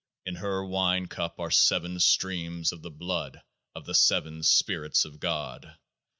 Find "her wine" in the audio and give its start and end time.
0.37-1.05